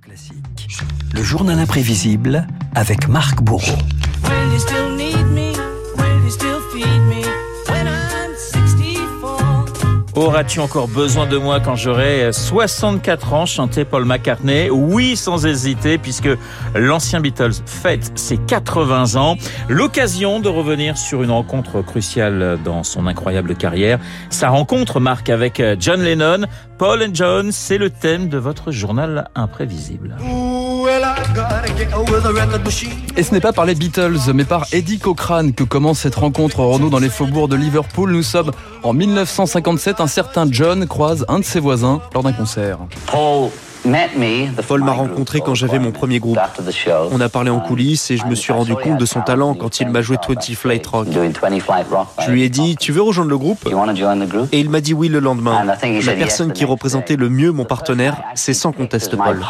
Classique. 0.00 0.78
Le 1.12 1.22
journal 1.22 1.58
imprévisible 1.58 2.46
avec 2.74 3.08
Marc 3.08 3.42
Bourreau. 3.42 3.78
Auras-tu 10.16 10.60
encore 10.60 10.86
besoin 10.86 11.26
de 11.26 11.36
moi 11.36 11.58
quand 11.58 11.74
j'aurai 11.74 12.32
64 12.32 13.32
ans? 13.32 13.46
Chantait 13.46 13.84
Paul 13.84 14.04
McCartney. 14.04 14.70
Oui, 14.70 15.16
sans 15.16 15.44
hésiter, 15.44 15.98
puisque 15.98 16.28
l'ancien 16.76 17.20
Beatles 17.20 17.54
fête 17.66 18.12
ses 18.14 18.36
80 18.36 19.16
ans. 19.16 19.36
L'occasion 19.68 20.38
de 20.38 20.48
revenir 20.48 20.96
sur 20.96 21.24
une 21.24 21.32
rencontre 21.32 21.82
cruciale 21.82 22.58
dans 22.64 22.84
son 22.84 23.08
incroyable 23.08 23.56
carrière. 23.56 23.98
Sa 24.30 24.50
rencontre, 24.50 25.00
Marc, 25.00 25.30
avec 25.30 25.60
John 25.80 26.00
Lennon. 26.00 26.46
Paul 26.78 27.02
and 27.02 27.14
John, 27.14 27.50
c'est 27.50 27.78
le 27.78 27.90
thème 27.90 28.28
de 28.28 28.38
votre 28.38 28.70
journal 28.70 29.28
imprévisible. 29.34 30.16
Et 33.16 33.22
ce 33.22 33.32
n'est 33.32 33.40
pas 33.40 33.52
par 33.52 33.64
les 33.64 33.74
Beatles, 33.74 34.18
mais 34.34 34.44
par 34.44 34.66
Eddie 34.72 34.98
Cochrane 34.98 35.52
que 35.52 35.64
commence 35.64 36.00
cette 36.00 36.14
rencontre 36.14 36.60
Renault 36.60 36.90
dans 36.90 36.98
les 36.98 37.08
faubourgs 37.08 37.48
de 37.48 37.56
Liverpool. 37.56 38.12
Nous 38.12 38.22
sommes 38.22 38.50
en 38.82 38.92
1957. 38.92 40.00
Un 40.00 40.06
certain 40.06 40.46
John 40.50 40.86
croise 40.86 41.24
un 41.28 41.38
de 41.38 41.44
ses 41.44 41.60
voisins 41.60 42.00
lors 42.12 42.22
d'un 42.22 42.32
concert. 42.32 42.78
Paul 44.66 44.82
m'a 44.82 44.92
rencontré 44.92 45.40
quand 45.40 45.54
j'avais 45.54 45.78
mon 45.78 45.92
premier 45.92 46.18
groupe. 46.18 46.38
On 47.12 47.20
a 47.20 47.28
parlé 47.28 47.50
en 47.50 47.60
coulisses 47.60 48.10
et 48.10 48.16
je 48.16 48.24
me 48.26 48.34
suis 48.34 48.52
rendu 48.52 48.74
compte 48.74 48.98
de 48.98 49.04
son 49.04 49.20
talent 49.20 49.54
quand 49.54 49.80
il 49.80 49.88
m'a 49.88 50.00
joué 50.00 50.16
20 50.26 50.54
Flight 50.54 50.86
Rock. 50.86 51.08
Je 52.24 52.30
lui 52.30 52.42
ai 52.42 52.48
dit, 52.48 52.76
tu 52.76 52.92
veux 52.92 53.02
rejoindre 53.02 53.30
le 53.30 53.36
groupe? 53.38 53.68
Et 54.52 54.60
il 54.60 54.70
m'a 54.70 54.80
dit 54.80 54.94
oui 54.94 55.08
le 55.08 55.20
lendemain. 55.20 55.64
La 55.64 56.12
personne 56.14 56.52
qui 56.52 56.64
représentait 56.64 57.16
le 57.16 57.28
mieux 57.28 57.52
mon 57.52 57.64
partenaire, 57.64 58.16
c'est 58.34 58.54
sans 58.54 58.72
conteste 58.72 59.16
Paul. 59.16 59.44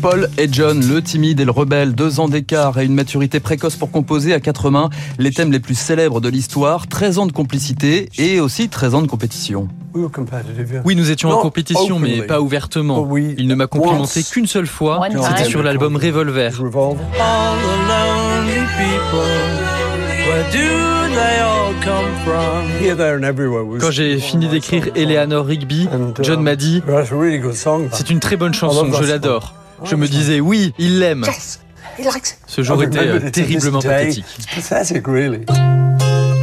Paul 0.00 0.28
et 0.36 0.48
John, 0.50 0.84
le 0.84 1.00
timide 1.00 1.38
et 1.38 1.44
le 1.44 1.52
rebelle, 1.52 1.94
deux 1.94 2.18
ans 2.18 2.28
d'écart 2.28 2.78
et 2.78 2.84
une 2.84 2.94
maturité 2.94 3.38
précoce 3.38 3.76
pour 3.76 3.90
composer 3.90 4.34
à 4.34 4.40
quatre 4.40 4.68
mains 4.70 4.90
les 5.18 5.30
thèmes 5.30 5.52
les 5.52 5.60
plus 5.60 5.76
célèbres 5.76 6.20
de 6.20 6.28
l'histoire, 6.28 6.88
13 6.88 7.18
ans 7.18 7.26
de 7.26 7.32
complicité 7.32 8.08
et 8.18 8.40
aussi 8.40 8.68
13 8.68 8.94
ans 8.96 9.02
de 9.02 9.06
compétition. 9.06 9.68
Oui, 10.84 10.96
nous 10.96 11.10
étions 11.10 11.30
en 11.30 11.40
compétition, 11.40 11.98
mais 11.98 12.22
pas 12.22 12.40
ouvertement. 12.40 13.08
Il 13.38 13.46
ne 13.46 13.54
m'a 13.54 13.66
complimenté 13.66 14.22
qu'une 14.24 14.46
seule 14.46 14.66
fois. 14.66 15.00
C'était 15.10 15.44
sur 15.48 15.62
l'album 15.62 15.96
Revolver. 15.96 16.50
Quand 23.80 23.90
j'ai 23.90 24.18
fini 24.18 24.48
d'écrire 24.48 24.88
Eleanor 24.94 25.46
Rigby, 25.46 25.88
And, 25.92 26.14
John 26.22 26.38
um, 26.38 26.44
m'a 26.44 26.56
dit 26.56 26.82
That's 26.86 27.12
a 27.12 27.16
really 27.16 27.38
good 27.38 27.54
song. 27.54 27.88
that. 27.88 27.96
C'est 27.96 28.10
une 28.10 28.20
très 28.20 28.36
bonne 28.36 28.54
chanson, 28.54 28.86
I 28.86 28.90
love 28.90 29.00
that 29.00 29.06
je 29.06 29.10
l'adore. 29.10 29.54
song. 29.78 29.88
Je 29.90 29.96
me 29.96 30.06
disais 30.06 30.40
oui, 30.40 30.72
il 30.78 30.98
l'aime. 30.98 31.26
Ce 32.46 32.62
jour 32.62 32.82
était 32.82 32.98
euh, 32.98 33.30
terriblement 33.30 33.80
pathétique. 33.80 34.24
It's 34.56 34.68
pathetic, 34.68 35.06
really. 35.06 35.44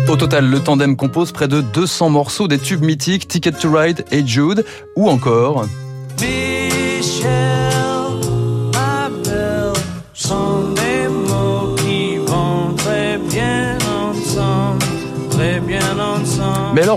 Au 0.08 0.16
total, 0.16 0.50
le 0.50 0.60
tandem 0.60 0.96
compose 0.96 1.32
près 1.32 1.48
de 1.48 1.62
200 1.62 2.10
morceaux 2.10 2.48
des 2.48 2.58
tubes 2.58 2.84
mythiques 2.84 3.28
Ticket 3.28 3.52
to 3.52 3.72
Ride 3.72 4.06
et 4.12 4.26
Jude, 4.26 4.66
ou 4.96 5.08
encore 5.08 5.66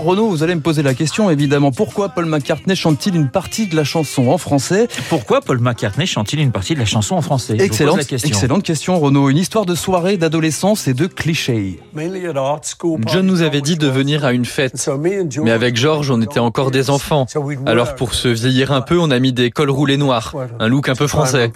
Renaud, 0.03 0.27
vous 0.27 0.43
allez 0.43 0.53
me 0.55 0.59
poser 0.61 0.83
la 0.83 0.93
question 0.93 1.29
évidemment, 1.29 1.71
pourquoi 1.71 2.09
Paul 2.09 2.25
McCartney 2.25 2.75
chante-t-il 2.75 3.15
une 3.15 3.29
partie 3.29 3.67
de 3.67 3.75
la 3.75 3.85
chanson 3.85 4.29
en 4.29 4.37
français 4.37 4.87
Pourquoi 5.09 5.39
Paul 5.41 5.59
McCartney 5.59 6.05
chante-t-il 6.05 6.41
une 6.41 6.51
partie 6.51 6.73
de 6.73 6.79
la 6.79 6.85
chanson 6.85 7.15
en 7.15 7.21
français? 7.21 7.53
Je 7.53 7.53
vous 7.53 7.57
pose 7.59 7.65
Excellente, 7.67 7.97
la 7.97 8.03
question. 8.03 8.29
excellente 8.29 8.63
question 8.63 8.99
Renaud, 8.99 9.29
une 9.29 9.37
histoire 9.37 9.65
de 9.65 9.75
soirée, 9.75 10.17
d'adolescence 10.17 10.87
et 10.89 10.93
de 10.93 11.07
clichés. 11.07 11.79
Mainly 11.93 12.27
at 12.27 12.35
art 12.35 12.61
school 12.63 12.99
John 13.07 13.25
nous 13.25 13.41
avait 13.41 13.61
dit 13.61 13.77
de 13.77 13.87
venir 13.87 14.25
à 14.25 14.33
une 14.33 14.45
fête. 14.45 14.77
So 14.77 14.97
me 14.97 15.21
and 15.21 15.31
George- 15.31 15.45
Mais 15.45 15.51
avec 15.51 15.77
George, 15.77 16.11
on 16.11 16.21
était 16.21 16.39
encore 16.39 16.69
des 16.71 16.89
enfants. 16.89 17.25
Alors 17.65 17.95
pour 17.95 18.13
se 18.13 18.27
vieillir 18.27 18.73
un 18.73 18.81
peu, 18.81 18.99
on 18.99 19.09
a 19.09 19.19
mis 19.19 19.31
des 19.31 19.51
cols 19.51 19.69
roulés 19.69 19.97
noirs, 19.97 20.33
un 20.59 20.67
look 20.67 20.89
un 20.89 20.95
peu 20.95 21.07
français. 21.07 21.51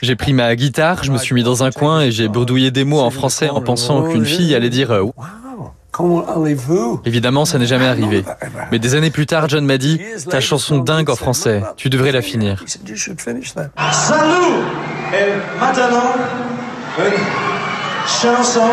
J'ai 0.00 0.14
pris 0.16 0.32
ma 0.32 0.54
guitare, 0.54 1.02
je 1.02 1.10
me 1.10 1.18
suis 1.18 1.34
mis 1.34 1.42
dans 1.42 1.64
un 1.64 1.72
coin 1.72 2.02
et 2.02 2.12
j'ai 2.12 2.28
bourdouillé 2.28 2.70
des 2.70 2.84
mots 2.84 3.00
en 3.00 3.10
français 3.10 3.48
en 3.50 3.60
pensant 3.60 4.04
qu'une 4.04 4.24
fille 4.24 4.54
allait 4.54 4.70
dire 4.70 4.92
euh. 4.92 5.04
Comment 5.96 6.26
allez-vous? 6.26 7.00
Évidemment, 7.04 7.44
ça 7.44 7.56
n'est 7.56 7.66
jamais 7.66 7.86
arrivé. 7.86 8.24
Mais 8.72 8.80
des 8.80 8.96
années 8.96 9.12
plus 9.12 9.26
tard, 9.26 9.48
John 9.48 9.64
m'a 9.64 9.78
dit 9.78 10.00
Ta 10.28 10.40
chanson 10.40 10.78
dingue 10.78 11.08
en 11.08 11.14
français, 11.14 11.62
tu 11.76 11.88
devrais 11.88 12.10
la 12.10 12.20
finir. 12.20 12.64
Salut 12.66 14.32
Et 15.12 15.60
maintenant, 15.60 16.16
une 16.98 17.12
chanson 18.08 18.70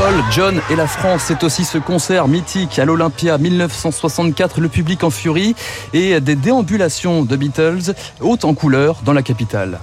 Paul, 0.00 0.14
John 0.32 0.60
et 0.70 0.76
la 0.76 0.86
France, 0.86 1.24
c'est 1.26 1.44
aussi 1.44 1.62
ce 1.62 1.76
concert 1.76 2.26
mythique 2.26 2.78
à 2.78 2.86
l'Olympia 2.86 3.36
1964, 3.36 4.58
le 4.58 4.68
public 4.68 5.04
en 5.04 5.10
furie 5.10 5.54
et 5.92 6.18
des 6.22 6.36
déambulations 6.36 7.22
de 7.22 7.36
Beatles 7.36 7.92
hautes 8.22 8.46
en 8.46 8.54
couleur 8.54 9.02
dans 9.04 9.12
la 9.12 9.20
capitale. 9.20 9.78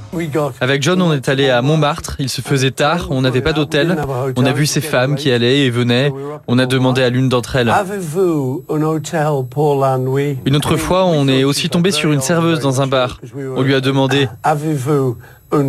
Avec 0.59 0.81
John, 0.81 1.03
on 1.03 1.13
est 1.13 1.29
allé 1.29 1.51
à 1.51 1.61
Montmartre, 1.61 2.15
il 2.17 2.29
se 2.29 2.41
faisait 2.41 2.71
tard, 2.71 3.09
on 3.11 3.21
n'avait 3.21 3.41
pas 3.41 3.53
d'hôtel, 3.53 3.95
on 4.35 4.43
a 4.43 4.53
vu 4.53 4.65
ces 4.65 4.81
femmes 4.81 5.17
qui 5.17 5.31
allaient 5.31 5.59
et 5.59 5.69
venaient, 5.69 6.11
on 6.47 6.57
a 6.57 6.65
demandé 6.65 7.03
à 7.03 7.11
l'une 7.11 7.29
d'entre 7.29 7.57
elles. 7.57 7.69
Avez-vous 7.69 8.65
un 8.71 8.81
hôtel 8.81 9.27
pour 9.51 9.79
la 9.79 9.99
nuit? 9.99 10.39
Une 10.47 10.55
autre 10.55 10.77
fois, 10.77 11.05
on 11.05 11.27
est 11.27 11.43
aussi 11.43 11.69
tombé 11.69 11.91
sur 11.91 12.11
une 12.11 12.21
serveuse 12.21 12.59
dans 12.59 12.81
un 12.81 12.87
bar. 12.87 13.21
On 13.55 13.61
lui 13.61 13.75
a 13.75 13.81
demandé, 13.81 14.27
elle 14.43 15.63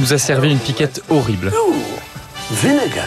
nous 0.00 0.12
a 0.12 0.18
servi 0.18 0.52
une 0.52 0.58
piquette 0.58 1.02
horrible. 1.10 1.50
Vinegar. 2.52 3.06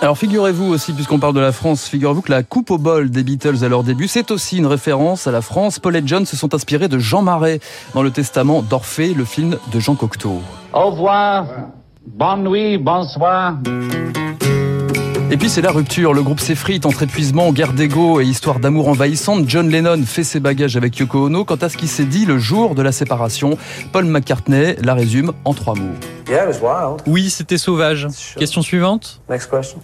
Alors 0.00 0.16
figurez-vous 0.16 0.66
aussi, 0.66 0.92
puisqu'on 0.92 1.18
parle 1.18 1.34
de 1.34 1.40
la 1.40 1.50
France, 1.50 1.88
figurez-vous 1.88 2.22
que 2.22 2.30
la 2.30 2.44
coupe 2.44 2.70
au 2.70 2.78
bol 2.78 3.10
des 3.10 3.24
Beatles 3.24 3.64
à 3.64 3.68
leur 3.68 3.82
début, 3.82 4.06
c'est 4.06 4.30
aussi 4.30 4.58
une 4.58 4.66
référence 4.66 5.26
à 5.26 5.32
la 5.32 5.42
France. 5.42 5.80
Paul 5.80 5.96
et 5.96 6.02
John 6.06 6.24
se 6.26 6.36
sont 6.36 6.54
inspirés 6.54 6.86
de 6.86 7.00
Jean 7.00 7.22
Marais 7.22 7.58
dans 7.94 8.02
le 8.02 8.12
testament 8.12 8.62
d'Orphée, 8.62 9.14
le 9.14 9.24
film 9.24 9.58
de 9.72 9.80
Jean 9.80 9.96
Cocteau. 9.96 10.42
Au 10.72 10.90
revoir, 10.90 11.46
bonne 12.06 12.44
nuit, 12.44 12.78
bonsoir. 12.78 13.54
Et 15.30 15.36
puis 15.36 15.50
c'est 15.50 15.60
la 15.60 15.72
rupture, 15.72 16.14
le 16.14 16.22
groupe 16.22 16.40
s'effrite 16.40 16.86
entre 16.86 17.02
épuisement, 17.02 17.52
guerre 17.52 17.74
d'ego 17.74 18.18
et 18.18 18.24
histoire 18.24 18.60
d'amour 18.60 18.88
envahissante. 18.88 19.44
John 19.46 19.68
Lennon 19.68 20.02
fait 20.06 20.24
ses 20.24 20.40
bagages 20.40 20.78
avec 20.78 20.96
Yoko 20.96 21.26
Ono. 21.26 21.44
Quant 21.44 21.56
à 21.56 21.68
ce 21.68 21.76
qui 21.76 21.86
s'est 21.86 22.06
dit 22.06 22.24
le 22.24 22.38
jour 22.38 22.74
de 22.74 22.80
la 22.80 22.92
séparation, 22.92 23.58
Paul 23.92 24.06
McCartney 24.06 24.76
la 24.82 24.94
résume 24.94 25.32
en 25.44 25.52
trois 25.52 25.74
mots. 25.74 25.94
Oui, 27.06 27.28
c'était 27.28 27.58
sauvage. 27.58 28.08
Question 28.38 28.62
suivante 28.62 29.20
Next 29.28 29.50
question. 29.50 29.80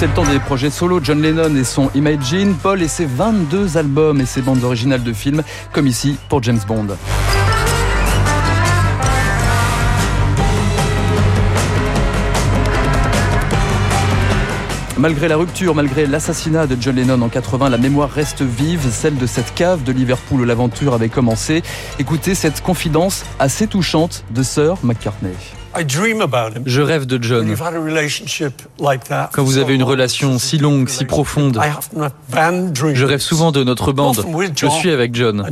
C'est 0.00 0.06
le 0.06 0.14
temps 0.14 0.24
des 0.24 0.38
projets 0.38 0.70
solo. 0.70 0.98
John 1.02 1.20
Lennon 1.20 1.54
et 1.56 1.62
son 1.62 1.90
Imagine, 1.94 2.54
Paul 2.54 2.80
et 2.80 2.88
ses 2.88 3.04
22 3.04 3.76
albums 3.76 4.18
et 4.18 4.24
ses 4.24 4.40
bandes 4.40 4.64
originales 4.64 5.02
de 5.02 5.12
films, 5.12 5.42
comme 5.72 5.86
ici 5.86 6.16
pour 6.30 6.42
James 6.42 6.60
Bond. 6.66 6.86
Malgré 15.00 15.28
la 15.28 15.38
rupture, 15.38 15.74
malgré 15.74 16.06
l'assassinat 16.06 16.66
de 16.66 16.76
John 16.78 16.94
Lennon 16.94 17.22
en 17.22 17.30
80, 17.30 17.70
la 17.70 17.78
mémoire 17.78 18.10
reste 18.10 18.42
vive, 18.42 18.86
celle 18.92 19.16
de 19.16 19.24
cette 19.24 19.54
cave 19.54 19.82
de 19.82 19.92
Liverpool 19.92 20.42
où 20.42 20.44
l'aventure 20.44 20.92
avait 20.92 21.08
commencé. 21.08 21.62
Écoutez 21.98 22.34
cette 22.34 22.60
confidence 22.60 23.24
assez 23.38 23.66
touchante 23.66 24.24
de 24.30 24.42
Sir 24.42 24.74
McCartney. 24.82 25.30
Je 26.66 26.82
rêve 26.82 27.06
de 27.06 27.22
John. 27.22 27.56
Quand 29.32 29.42
vous 29.42 29.56
avez 29.56 29.74
une 29.74 29.84
relation 29.84 30.38
si 30.38 30.58
longue, 30.58 30.90
si 30.90 31.06
profonde, 31.06 31.58
je 32.92 33.04
rêve 33.06 33.20
souvent 33.20 33.52
de 33.52 33.64
notre 33.64 33.92
bande. 33.92 34.22
Je 34.54 34.66
suis 34.66 34.90
avec 34.90 35.14
John. 35.14 35.48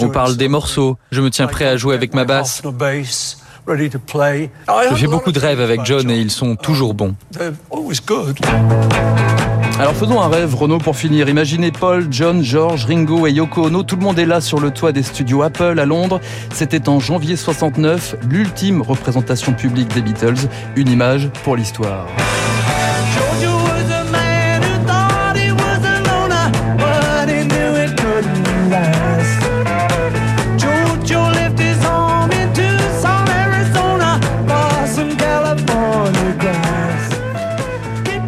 On 0.00 0.08
parle 0.08 0.36
des 0.36 0.48
morceaux. 0.48 0.98
Je 1.12 1.20
me 1.20 1.30
tiens 1.30 1.46
prêt 1.46 1.68
à 1.68 1.76
jouer 1.76 1.94
avec 1.94 2.14
ma 2.14 2.24
basse. 2.24 2.62
Je 3.68 4.94
fais 4.96 5.06
beaucoup 5.06 5.32
de 5.32 5.38
rêves 5.38 5.60
avec 5.60 5.84
John 5.84 6.10
et 6.10 6.18
ils 6.18 6.30
sont 6.30 6.56
toujours 6.56 6.94
bons. 6.94 7.14
They're 7.32 7.52
always 7.70 8.00
good. 8.06 8.38
Alors 9.78 9.94
faisons 9.94 10.22
un 10.22 10.28
rêve, 10.28 10.54
Renaud, 10.54 10.78
pour 10.78 10.96
finir. 10.96 11.28
Imaginez 11.28 11.70
Paul, 11.70 12.06
John, 12.10 12.42
George, 12.42 12.86
Ringo 12.86 13.26
et 13.26 13.32
Yoko 13.32 13.66
Ono. 13.66 13.82
Tout 13.82 13.96
le 13.96 14.02
monde 14.02 14.18
est 14.18 14.24
là 14.24 14.40
sur 14.40 14.58
le 14.58 14.70
toit 14.70 14.92
des 14.92 15.02
studios 15.02 15.42
Apple 15.42 15.78
à 15.78 15.84
Londres. 15.84 16.20
C'était 16.50 16.88
en 16.88 16.98
janvier 16.98 17.36
69, 17.36 18.16
l'ultime 18.30 18.80
représentation 18.80 19.52
publique 19.52 19.92
des 19.92 20.00
Beatles. 20.00 20.48
Une 20.76 20.88
image 20.88 21.28
pour 21.44 21.56
l'histoire. 21.56 22.06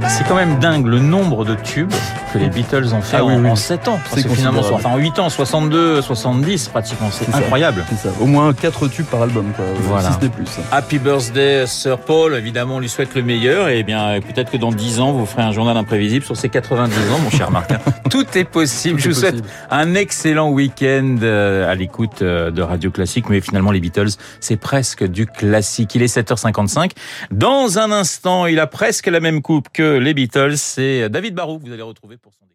C'est 0.09 0.27
quand 0.27 0.35
même 0.35 0.59
dingue 0.59 0.87
le 0.87 0.99
nombre 0.99 1.45
de 1.45 1.55
tubes 1.55 1.93
que 2.33 2.39
les 2.39 2.49
Beatles 2.49 2.93
ont 2.95 3.01
fait 3.01 3.17
Ah 3.19 3.25
oui, 3.25 3.35
en, 3.35 3.41
oui. 3.43 3.51
en 3.51 3.57
7 3.57 3.89
ans. 3.89 3.99
C'est 4.15 4.29
finalement, 4.29 4.63
enfin 4.73 4.91
en 4.91 4.99
8 4.99 5.19
ans, 5.19 5.29
62, 5.29 6.03
70 6.03 6.69
pratiquement. 6.69 7.09
C'est 7.11 7.31
ça. 7.31 7.39
incroyable. 7.39 7.85
C'est 7.89 8.09
ça. 8.09 8.15
Au 8.21 8.27
moins 8.27 8.53
4 8.53 8.89
tubes 8.89 9.07
par 9.07 9.23
album, 9.23 9.53
quoi. 9.57 9.65
Voilà. 9.83 10.11
Si 10.21 10.29
plus. 10.29 10.47
Happy 10.71 10.99
birthday, 10.99 11.67
Sir 11.67 11.99
Paul. 11.99 12.35
Évidemment, 12.35 12.77
on 12.77 12.81
lui 12.81 12.89
souhaite 12.89 13.15
le 13.15 13.23
meilleur. 13.23 13.69
Et 13.69 13.83
bien, 13.83 14.21
peut-être 14.21 14.51
que 14.51 14.57
dans 14.57 14.71
10 14.73 15.01
ans, 15.01 15.13
vous 15.13 15.27
ferez 15.27 15.43
un 15.43 15.53
journal 15.53 15.77
imprévisible 15.77 16.25
sur 16.25 16.37
ses 16.37 16.49
90 16.49 16.95
ans, 17.13 17.19
mon 17.23 17.31
cher 17.31 17.51
Marc. 17.51 17.71
Tout 18.11 18.27
est 18.35 18.45
possible. 18.45 19.01
Je 19.01 19.09
vous 19.09 19.15
souhaite 19.15 19.43
un 19.71 19.95
excellent 19.95 20.51
week-end 20.51 21.17
euh, 21.23 21.71
à 21.71 21.75
l'écoute 21.75 22.23
euh, 22.23 22.51
de 22.51 22.63
Radio 22.63 22.91
Classique. 22.91 23.29
Mais 23.29 23.41
finalement, 23.41 23.71
les 23.71 23.81
Beatles, 23.81 24.11
c'est 24.41 24.57
presque 24.57 25.05
du 25.05 25.27
classique. 25.27 25.95
Il 25.95 26.03
est 26.03 26.15
7h55. 26.15 26.91
Dans 27.31 27.79
un 27.79 27.91
instant, 27.91 28.47
il 28.47 28.61
a 28.61 28.67
presque 28.67 29.07
la 29.07 29.21
même 29.21 29.43
coupe 29.43 29.69
que 29.73 29.99
les 29.99 30.15
Beatles. 30.15 30.57
C'est 30.57 31.09
David 31.09 31.35
Barou 31.35 31.59
que 31.59 31.67
vous 31.67 31.73
allez 31.73 31.83
retrouver 31.83 32.18
pour 32.19 32.35
son 32.35 32.49